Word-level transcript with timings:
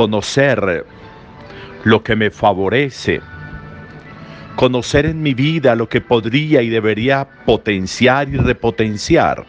conocer 0.00 0.86
lo 1.84 2.02
que 2.02 2.16
me 2.16 2.30
favorece, 2.30 3.20
conocer 4.56 5.04
en 5.04 5.22
mi 5.22 5.34
vida 5.34 5.74
lo 5.74 5.90
que 5.90 6.00
podría 6.00 6.62
y 6.62 6.70
debería 6.70 7.28
potenciar 7.44 8.30
y 8.30 8.38
repotenciar, 8.38 9.44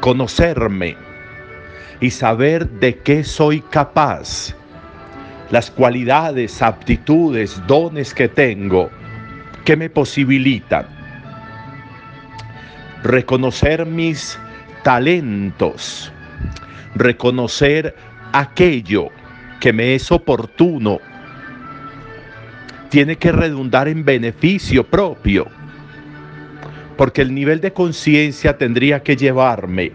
conocerme 0.00 0.96
y 2.00 2.10
saber 2.10 2.68
de 2.68 2.98
qué 2.98 3.22
soy 3.22 3.60
capaz, 3.60 4.56
las 5.52 5.70
cualidades, 5.70 6.60
aptitudes, 6.60 7.62
dones 7.68 8.12
que 8.12 8.26
tengo 8.26 8.90
que 9.64 9.76
me 9.76 9.88
posibilitan, 9.88 10.86
reconocer 13.04 13.86
mis 13.86 14.36
talentos, 14.82 16.10
reconocer 16.96 17.94
aquello 18.32 19.08
que 19.60 19.72
me 19.72 19.94
es 19.94 20.10
oportuno, 20.12 21.00
tiene 22.88 23.16
que 23.16 23.32
redundar 23.32 23.88
en 23.88 24.04
beneficio 24.04 24.84
propio, 24.84 25.46
porque 26.96 27.22
el 27.22 27.34
nivel 27.34 27.60
de 27.60 27.72
conciencia 27.72 28.56
tendría 28.56 29.02
que 29.02 29.16
llevarme 29.16 29.92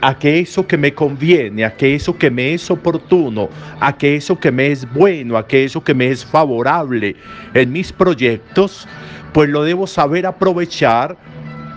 a 0.00 0.18
que 0.18 0.38
eso 0.40 0.66
que 0.66 0.76
me 0.76 0.94
conviene, 0.94 1.64
a 1.64 1.76
que 1.76 1.94
eso 1.94 2.16
que 2.16 2.30
me 2.30 2.54
es 2.54 2.70
oportuno, 2.70 3.48
a 3.80 3.96
que 3.96 4.16
eso 4.16 4.38
que 4.38 4.52
me 4.52 4.68
es 4.68 4.90
bueno, 4.92 5.36
a 5.36 5.46
que 5.46 5.64
eso 5.64 5.82
que 5.82 5.94
me 5.94 6.08
es 6.08 6.24
favorable 6.24 7.16
en 7.54 7.72
mis 7.72 7.92
proyectos, 7.92 8.86
pues 9.32 9.48
lo 9.48 9.64
debo 9.64 9.86
saber 9.86 10.26
aprovechar 10.26 11.16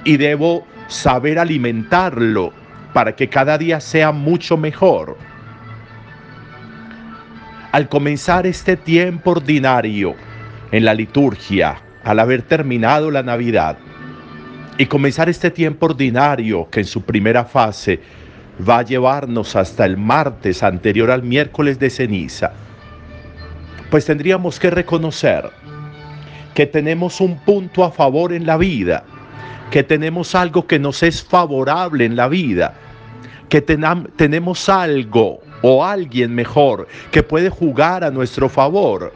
y 0.04 0.18
debo 0.18 0.66
saber 0.88 1.40
alimentarlo 1.40 2.54
para 2.94 3.16
que 3.16 3.30
cada 3.30 3.58
día 3.58 3.80
sea 3.80 4.12
mucho 4.12 4.58
mejor. 4.58 5.18
Al 7.72 7.88
comenzar 7.88 8.46
este 8.46 8.76
tiempo 8.76 9.32
ordinario 9.32 10.16
en 10.74 10.84
la 10.84 10.94
liturgia, 10.94 11.82
al 12.04 12.20
haber 12.20 12.42
terminado 12.42 13.10
la 13.12 13.24
Navidad, 13.24 13.78
y 14.78 14.88
comenzar 14.88 15.30
este 15.30 15.52
tiempo 15.52 15.86
ordinario 15.86 16.70
que 16.70 16.82
en 16.82 16.86
su 16.86 17.04
primera 17.04 17.46
fase 17.46 18.02
va 18.68 18.80
a 18.80 18.84
llevarnos 18.84 19.56
hasta 19.56 19.86
el 19.86 19.96
martes 19.96 20.64
anterior 20.64 21.12
al 21.12 21.24
miércoles 21.24 21.80
de 21.80 21.90
ceniza, 21.90 22.52
pues 23.90 24.06
tendríamos 24.06 24.60
que 24.60 24.70
reconocer 24.70 25.50
que 26.54 26.66
tenemos 26.66 27.22
un 27.22 27.38
punto 27.40 27.86
a 27.86 27.92
favor 27.92 28.34
en 28.34 28.46
la 28.46 28.58
vida, 28.58 29.06
que 29.70 29.84
tenemos 29.84 30.36
algo 30.36 30.68
que 30.68 30.78
nos 30.78 31.04
es 31.04 31.24
favorable 31.24 32.04
en 32.04 32.18
la 32.18 32.28
vida, 32.28 32.74
que 33.48 33.62
tenemos 33.62 34.68
algo 34.68 35.40
o 35.62 35.84
alguien 35.84 36.34
mejor 36.34 36.88
que 37.12 37.23
puede 37.23 37.50
jugar 37.50 38.04
a 38.04 38.12
nuestro 38.12 38.50
favor, 38.50 39.14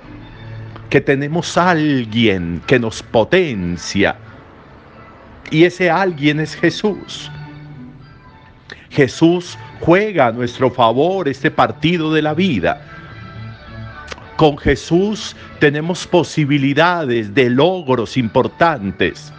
que 0.90 1.02
tenemos 1.02 1.58
alguien 1.58 2.62
que 2.68 2.80
nos 2.80 3.02
potencia, 3.02 4.16
y 5.52 5.64
ese 5.64 5.90
alguien 5.90 6.40
es 6.40 6.56
Jesús. 6.56 7.32
Jesús 8.90 9.58
juega 9.82 10.28
a 10.28 10.32
nuestro 10.32 10.72
favor 10.72 11.28
este 11.28 11.52
partido 11.52 12.14
de 12.14 12.22
la 12.22 12.34
vida. 12.34 12.82
Con 14.38 14.58
Jesús 14.58 15.36
tenemos 15.60 16.08
posibilidades 16.08 17.34
de 17.34 17.50
logros 17.50 18.18
importantes, 18.18 19.32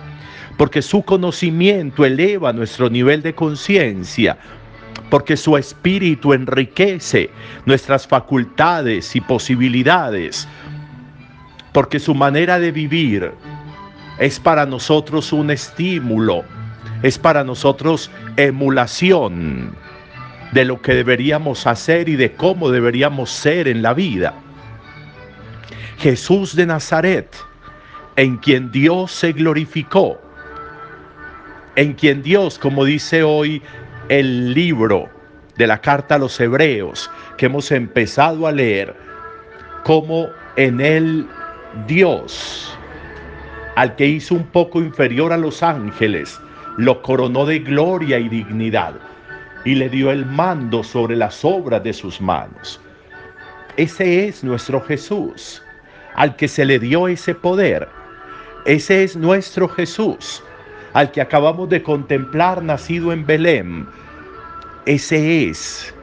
porque 0.56 0.82
su 0.82 1.02
conocimiento 1.02 2.04
eleva 2.04 2.52
nuestro 2.52 2.88
nivel 2.88 3.22
de 3.22 3.34
conciencia, 3.34 4.38
porque 5.10 5.36
su 5.36 5.56
espíritu 5.56 6.32
enriquece 6.32 7.30
nuestras 7.64 8.06
facultades 8.06 9.14
y 9.14 9.20
posibilidades, 9.20 10.48
porque 11.72 12.00
su 12.00 12.14
manera 12.14 12.58
de 12.58 12.72
vivir 12.72 13.32
es 14.18 14.40
para 14.40 14.66
nosotros 14.66 15.32
un 15.32 15.50
estímulo, 15.50 16.44
es 17.02 17.18
para 17.18 17.44
nosotros 17.44 18.10
emulación 18.36 19.74
de 20.52 20.64
lo 20.64 20.80
que 20.80 20.94
deberíamos 20.94 21.66
hacer 21.66 22.08
y 22.08 22.16
de 22.16 22.32
cómo 22.32 22.70
deberíamos 22.70 23.30
ser 23.30 23.68
en 23.68 23.82
la 23.82 23.94
vida. 23.94 24.34
Jesús 25.98 26.54
de 26.56 26.66
Nazaret, 26.66 27.36
en 28.16 28.38
quien 28.38 28.70
Dios 28.70 29.12
se 29.12 29.32
glorificó, 29.32 30.20
en 31.74 31.92
quien 31.92 32.22
Dios, 32.22 32.58
como 32.58 32.84
dice 32.84 33.22
hoy 33.22 33.62
el 34.08 34.54
libro 34.54 35.08
de 35.56 35.66
la 35.66 35.80
carta 35.80 36.14
a 36.14 36.18
los 36.18 36.38
hebreos 36.40 37.10
que 37.36 37.46
hemos 37.46 37.70
empezado 37.72 38.46
a 38.46 38.52
leer, 38.52 38.94
como 39.84 40.28
en 40.56 40.80
él 40.80 41.26
Dios 41.86 42.76
al 43.76 43.94
que 43.94 44.06
hizo 44.06 44.34
un 44.34 44.44
poco 44.44 44.80
inferior 44.80 45.32
a 45.32 45.36
los 45.36 45.62
ángeles, 45.62 46.40
lo 46.78 47.02
coronó 47.02 47.44
de 47.44 47.58
gloria 47.58 48.18
y 48.18 48.28
dignidad 48.28 48.94
y 49.64 49.74
le 49.74 49.88
dio 49.88 50.10
el 50.10 50.24
mando 50.24 50.82
sobre 50.82 51.14
las 51.14 51.44
obras 51.44 51.82
de 51.84 51.92
sus 51.92 52.20
manos. 52.20 52.80
Ese 53.76 54.26
es 54.26 54.42
nuestro 54.42 54.80
Jesús, 54.80 55.62
al 56.14 56.36
que 56.36 56.48
se 56.48 56.64
le 56.64 56.78
dio 56.78 57.08
ese 57.08 57.34
poder. 57.34 57.86
Ese 58.64 59.04
es 59.04 59.16
nuestro 59.16 59.68
Jesús, 59.68 60.42
al 60.96 61.12
que 61.12 61.20
acabamos 61.20 61.68
de 61.68 61.82
contemplar 61.82 62.62
nacido 62.62 63.12
en 63.12 63.26
Belén. 63.26 63.86
Ese 64.86 65.48
es 65.48 65.94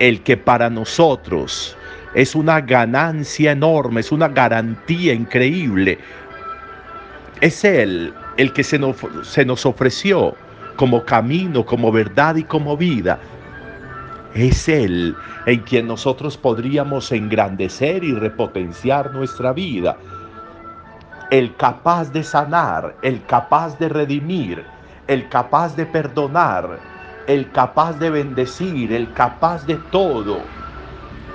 el 0.00 0.22
que 0.22 0.36
para 0.36 0.68
nosotros 0.68 1.76
es 2.14 2.34
una 2.34 2.60
ganancia 2.60 3.52
enorme, 3.52 4.00
es 4.00 4.10
una 4.10 4.28
garantía 4.28 5.14
increíble 5.14 5.98
es 7.42 7.64
Él 7.64 8.14
el 8.36 8.52
que 8.52 8.62
se 8.62 8.78
nos, 8.78 8.96
se 9.24 9.44
nos 9.44 9.66
ofreció 9.66 10.34
como 10.76 11.04
camino, 11.04 11.66
como 11.66 11.90
verdad 11.90 12.36
y 12.36 12.44
como 12.44 12.76
vida. 12.76 13.18
Es 14.34 14.68
Él 14.68 15.14
en 15.46 15.60
quien 15.60 15.88
nosotros 15.88 16.36
podríamos 16.36 17.10
engrandecer 17.10 18.04
y 18.04 18.12
repotenciar 18.14 19.12
nuestra 19.12 19.52
vida. 19.52 19.98
El 21.32 21.56
capaz 21.56 22.12
de 22.12 22.24
sanar, 22.24 22.96
el 23.00 23.24
capaz 23.24 23.78
de 23.78 23.88
redimir, 23.88 24.66
el 25.06 25.30
capaz 25.30 25.74
de 25.74 25.86
perdonar, 25.86 26.78
el 27.26 27.50
capaz 27.50 27.94
de 27.94 28.10
bendecir, 28.10 28.92
el 28.92 29.10
capaz 29.14 29.64
de 29.64 29.76
todo, 29.76 30.40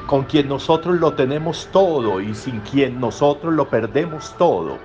con 0.05 0.25
quien 0.25 0.49
nosotros 0.49 0.99
lo 0.99 1.13
tenemos 1.13 1.67
todo 1.71 2.21
y 2.21 2.35
sin 2.35 2.59
quien 2.59 2.99
nosotros 2.99 3.51
lo 3.55 3.71
perdemos 3.71 4.35
todo 4.37 4.77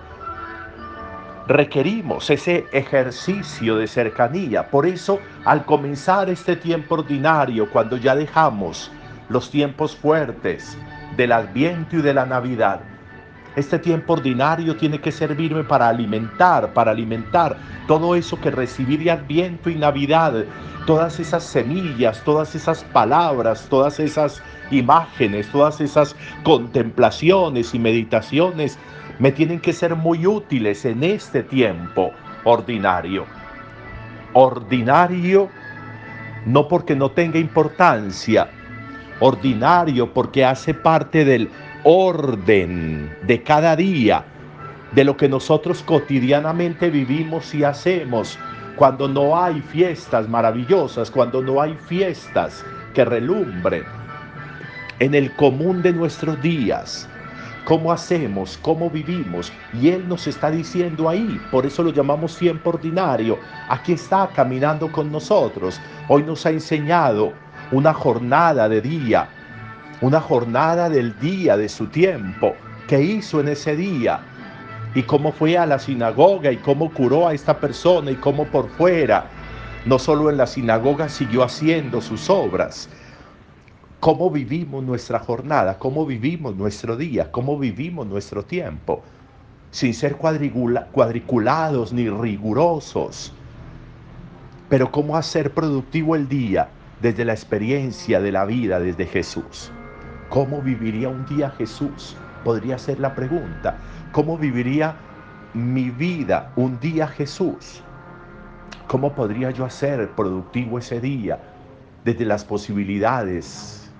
requerimos 1.46 2.30
ese 2.30 2.66
ejercicio 2.72 3.76
de 3.76 3.86
cercanía. 3.86 4.70
Por 4.70 4.86
eso, 4.86 5.18
al 5.44 5.66
comenzar 5.66 6.30
este 6.30 6.56
tiempo 6.56 6.94
ordinario, 6.94 7.68
cuando 7.70 7.98
ya 7.98 8.14
dejamos 8.14 8.90
los 9.28 9.50
tiempos 9.50 9.94
fuertes 9.94 10.78
del 11.18 11.32
Adviento 11.32 11.96
y 11.96 12.00
de 12.00 12.14
la 12.14 12.24
Navidad, 12.24 12.80
este 13.56 13.78
tiempo 13.78 14.14
ordinario 14.14 14.76
tiene 14.76 14.98
que 14.98 15.12
servirme 15.12 15.64
para 15.64 15.88
alimentar, 15.88 16.72
para 16.72 16.90
alimentar 16.90 17.56
todo 17.86 18.14
eso 18.14 18.40
que 18.40 18.50
recibí 18.50 18.96
de 18.96 19.10
Adviento 19.10 19.68
y 19.68 19.74
Navidad, 19.74 20.44
todas 20.86 21.20
esas 21.20 21.44
semillas, 21.44 22.22
todas 22.24 22.54
esas 22.54 22.82
palabras, 22.84 23.66
todas 23.68 24.00
esas 24.00 24.42
imágenes, 24.70 25.48
todas 25.48 25.80
esas 25.80 26.16
contemplaciones 26.42 27.74
y 27.74 27.78
meditaciones 27.78 28.78
me 29.18 29.32
tienen 29.32 29.60
que 29.60 29.72
ser 29.72 29.94
muy 29.94 30.26
útiles 30.26 30.84
en 30.84 31.02
este 31.02 31.42
tiempo 31.42 32.12
ordinario. 32.44 33.26
Ordinario 34.32 35.50
no 36.46 36.66
porque 36.66 36.96
no 36.96 37.10
tenga 37.10 37.38
importancia, 37.38 38.48
ordinario 39.20 40.12
porque 40.12 40.44
hace 40.44 40.74
parte 40.74 41.24
del 41.24 41.50
orden 41.84 43.14
de 43.26 43.42
cada 43.42 43.76
día, 43.76 44.24
de 44.92 45.04
lo 45.04 45.16
que 45.16 45.28
nosotros 45.28 45.82
cotidianamente 45.82 46.90
vivimos 46.90 47.54
y 47.54 47.64
hacemos, 47.64 48.38
cuando 48.76 49.08
no 49.08 49.40
hay 49.40 49.60
fiestas 49.60 50.28
maravillosas, 50.28 51.10
cuando 51.10 51.42
no 51.42 51.60
hay 51.60 51.74
fiestas 51.74 52.64
que 52.94 53.04
relumbren 53.04 53.84
en 54.98 55.14
el 55.14 55.34
común 55.34 55.82
de 55.82 55.92
nuestros 55.92 56.40
días 56.42 57.08
cómo 57.64 57.92
hacemos, 57.92 58.58
cómo 58.62 58.90
vivimos. 58.90 59.52
Y 59.72 59.88
Él 59.88 60.08
nos 60.08 60.26
está 60.26 60.50
diciendo 60.50 61.08
ahí, 61.08 61.40
por 61.50 61.66
eso 61.66 61.82
lo 61.82 61.92
llamamos 61.92 62.36
tiempo 62.36 62.70
ordinario. 62.70 63.38
Aquí 63.68 63.92
está 63.92 64.28
caminando 64.34 64.90
con 64.90 65.10
nosotros. 65.10 65.80
Hoy 66.08 66.22
nos 66.22 66.44
ha 66.46 66.50
enseñado 66.50 67.32
una 67.70 67.94
jornada 67.94 68.68
de 68.68 68.80
día, 68.80 69.28
una 70.02 70.20
jornada 70.20 70.90
del 70.90 71.16
día 71.20 71.56
de 71.56 71.68
su 71.68 71.86
tiempo. 71.86 72.54
¿Qué 72.88 73.00
hizo 73.00 73.40
en 73.40 73.48
ese 73.48 73.76
día? 73.76 74.20
Y 74.96 75.04
cómo 75.04 75.30
fue 75.30 75.56
a 75.56 75.64
la 75.64 75.78
sinagoga 75.78 76.50
y 76.50 76.56
cómo 76.56 76.92
curó 76.92 77.28
a 77.28 77.34
esta 77.34 77.58
persona 77.58 78.10
y 78.10 78.16
cómo 78.16 78.44
por 78.46 78.68
fuera, 78.70 79.26
no 79.86 80.00
solo 80.00 80.28
en 80.28 80.36
la 80.36 80.48
sinagoga 80.48 81.08
siguió 81.08 81.44
haciendo 81.44 82.00
sus 82.00 82.28
obras, 82.28 82.88
cómo 84.00 84.28
vivimos 84.28 84.82
nuestra 84.82 85.20
jornada, 85.20 85.78
cómo 85.78 86.04
vivimos 86.04 86.56
nuestro 86.56 86.96
día, 86.96 87.30
cómo 87.30 87.56
vivimos 87.56 88.04
nuestro 88.04 88.44
tiempo, 88.44 89.04
sin 89.70 89.94
ser 89.94 90.16
cuadriculados 90.16 91.92
ni 91.92 92.10
rigurosos, 92.10 93.32
pero 94.68 94.90
cómo 94.90 95.16
hacer 95.16 95.54
productivo 95.54 96.16
el 96.16 96.28
día 96.28 96.70
desde 97.00 97.24
la 97.24 97.34
experiencia 97.34 98.20
de 98.20 98.32
la 98.32 98.44
vida 98.44 98.80
desde 98.80 99.06
Jesús. 99.06 99.70
¿Cómo 100.32 100.62
viviría 100.62 101.10
un 101.10 101.26
día 101.26 101.50
Jesús? 101.50 102.16
Podría 102.42 102.78
ser 102.78 102.98
la 102.98 103.14
pregunta. 103.14 103.76
¿Cómo 104.12 104.38
viviría 104.38 104.96
mi 105.52 105.90
vida 105.90 106.50
un 106.56 106.80
día 106.80 107.06
Jesús? 107.06 107.82
¿Cómo 108.86 109.12
podría 109.12 109.50
yo 109.50 109.66
hacer 109.66 110.08
productivo 110.12 110.78
ese 110.78 111.02
día 111.02 111.38
desde 112.02 112.24
las 112.24 112.46
posibilidades 112.46 113.92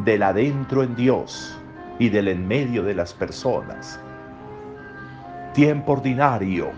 del 0.00 0.24
adentro 0.24 0.82
en 0.82 0.94
Dios 0.94 1.58
y 1.98 2.10
del 2.10 2.28
en 2.28 2.46
medio 2.46 2.82
de 2.82 2.94
las 2.94 3.14
personas? 3.14 3.98
Tiempo 5.54 5.92
ordinario, 5.92 6.68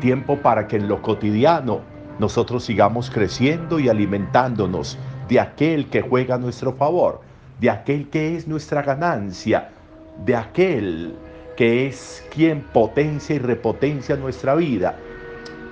tiempo 0.00 0.36
para 0.36 0.68
que 0.68 0.76
en 0.76 0.86
lo 0.86 1.02
cotidiano 1.02 1.80
nosotros 2.20 2.62
sigamos 2.62 3.10
creciendo 3.10 3.80
y 3.80 3.88
alimentándonos 3.88 5.00
de 5.28 5.40
aquel 5.40 5.90
que 5.90 6.00
juega 6.00 6.36
a 6.36 6.38
nuestro 6.38 6.74
favor, 6.74 7.23
de 7.60 7.70
aquel 7.70 8.08
que 8.08 8.36
es 8.36 8.46
nuestra 8.46 8.82
ganancia, 8.82 9.70
de 10.24 10.36
aquel 10.36 11.14
que 11.56 11.86
es 11.86 12.24
quien 12.32 12.62
potencia 12.62 13.36
y 13.36 13.38
repotencia 13.38 14.16
nuestra 14.16 14.54
vida, 14.54 14.96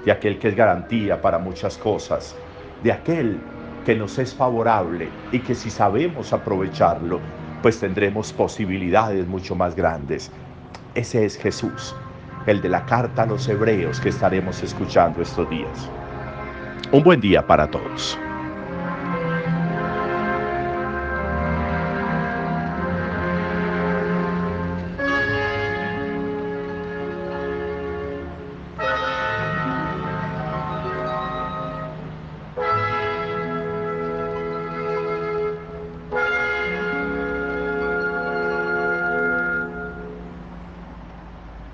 de 0.04 0.12
aquel 0.12 0.38
que 0.38 0.48
es 0.48 0.56
garantía 0.56 1.20
para 1.20 1.38
muchas 1.38 1.76
cosas, 1.76 2.36
de 2.82 2.92
aquel 2.92 3.40
que 3.84 3.96
nos 3.96 4.18
es 4.18 4.34
favorable 4.34 5.08
y 5.32 5.40
que 5.40 5.54
si 5.54 5.70
sabemos 5.70 6.32
aprovecharlo, 6.32 7.20
pues 7.62 7.78
tendremos 7.78 8.32
posibilidades 8.32 9.26
mucho 9.26 9.54
más 9.54 9.74
grandes. 9.74 10.30
Ese 10.94 11.24
es 11.24 11.36
Jesús, 11.36 11.94
el 12.46 12.60
de 12.60 12.68
la 12.68 12.84
carta 12.86 13.22
a 13.22 13.26
los 13.26 13.48
hebreos 13.48 14.00
que 14.00 14.10
estaremos 14.10 14.62
escuchando 14.62 15.22
estos 15.22 15.48
días. 15.48 15.90
Un 16.92 17.02
buen 17.02 17.20
día 17.20 17.46
para 17.46 17.70
todos. 17.70 18.18